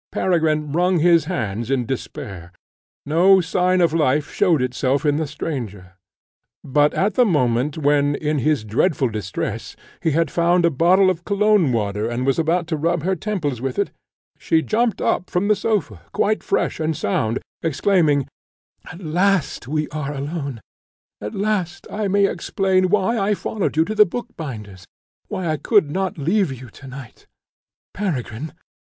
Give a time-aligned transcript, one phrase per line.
[0.11, 2.51] Peregrine wrung his hands in despair.
[3.05, 5.93] No sign of life showed itself in the stranger;
[6.63, 11.23] but at the moment when, in his dreadful distress, he had found a bottle of
[11.23, 13.91] Cologne water, and was about to rub her temples with it,
[14.39, 18.25] she jumped up from the sofa quite fresh and sound, exclaiming,
[18.91, 20.61] "At last we are alone!
[21.21, 24.83] At last I may explain why I followed you to the bookbinder's
[25.27, 27.27] why I could not leave you to night!
[27.93, 28.53] Peregrine!